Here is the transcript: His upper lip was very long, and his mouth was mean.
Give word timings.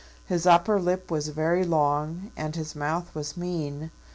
His 0.25 0.47
upper 0.47 0.79
lip 0.79 1.11
was 1.11 1.27
very 1.27 1.63
long, 1.63 2.31
and 2.35 2.55
his 2.55 2.75
mouth 2.75 3.13
was 3.13 3.37
mean. 3.37 3.91